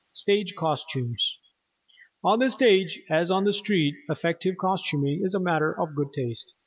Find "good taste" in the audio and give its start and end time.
5.93-6.55